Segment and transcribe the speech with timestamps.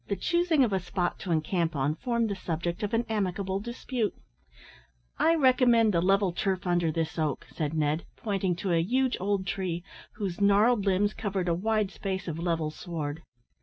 [0.07, 4.15] The choosing of a spot to encamp on formed the subject of an amicable dispute.
[5.19, 9.45] "I recommend the level turf under this oak," said Ned, pointing to a huge old
[9.45, 9.83] tree,
[10.13, 13.21] whose gnarled limbs covered a wide space of level sward.